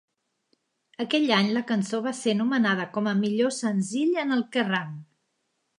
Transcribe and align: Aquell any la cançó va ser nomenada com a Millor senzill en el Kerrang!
Aquell 1.03 1.33
any 1.37 1.51
la 1.57 1.63
cançó 1.73 2.01
va 2.07 2.15
ser 2.21 2.35
nomenada 2.41 2.89
com 2.97 3.11
a 3.13 3.17
Millor 3.23 3.55
senzill 3.61 4.21
en 4.25 4.39
el 4.39 4.45
Kerrang! 4.57 5.01